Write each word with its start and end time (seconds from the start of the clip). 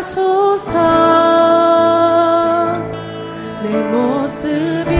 하소서. 0.00 0.72
내 3.62 3.76
모습 3.90 4.48
이 4.90 4.99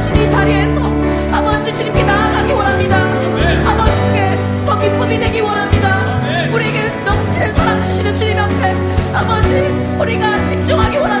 주님 0.00 0.22
이 0.22 0.24
네 0.24 0.30
자리에서 0.30 0.80
아버지 1.32 1.74
주님께 1.74 2.02
나아가기 2.04 2.52
원합니다. 2.52 2.96
아버지께 3.70 4.38
더 4.66 4.78
기쁨이 4.78 5.18
되기 5.18 5.40
원합니다. 5.40 6.18
우리에게 6.52 6.88
넘치는 7.04 7.52
사랑 7.52 7.84
주시는 7.84 8.16
주님 8.16 8.38
앞에 8.38 8.74
아버지 9.14 9.48
우리가 9.98 10.44
집중하기 10.46 10.96
원합니다. 10.98 11.19